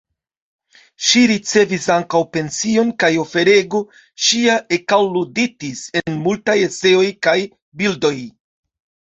[1.09, 3.83] Ŝi ricevis ankaŭ pension kaj oferego
[4.29, 7.37] ŝia ekalluditis en multaj eseoj kaj
[7.85, 8.15] bildoj.